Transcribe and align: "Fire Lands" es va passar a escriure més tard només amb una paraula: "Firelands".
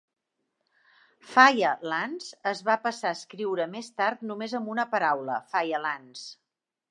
"Fire 1.33 1.73
Lands" 1.91 2.29
es 2.53 2.63
va 2.69 2.77
passar 2.87 3.11
a 3.13 3.17
escriure 3.19 3.69
més 3.75 3.91
tard 4.03 4.25
només 4.31 4.55
amb 4.61 4.71
una 4.77 4.87
paraula: 4.95 5.37
"Firelands". 5.55 6.25